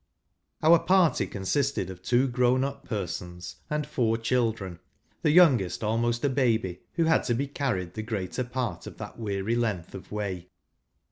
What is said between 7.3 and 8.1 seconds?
be carried the